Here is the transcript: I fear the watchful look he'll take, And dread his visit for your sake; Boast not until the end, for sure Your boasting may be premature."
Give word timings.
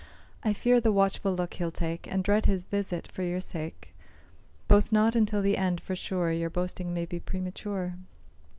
I 0.43 0.53
fear 0.53 0.81
the 0.81 0.91
watchful 0.91 1.35
look 1.35 1.53
he'll 1.53 1.69
take, 1.69 2.07
And 2.11 2.23
dread 2.23 2.47
his 2.47 2.65
visit 2.65 3.07
for 3.11 3.21
your 3.21 3.39
sake; 3.39 3.93
Boast 4.67 4.91
not 4.91 5.15
until 5.15 5.43
the 5.43 5.57
end, 5.57 5.79
for 5.79 5.95
sure 5.95 6.31
Your 6.31 6.49
boasting 6.49 6.91
may 6.91 7.05
be 7.05 7.19
premature." 7.19 7.93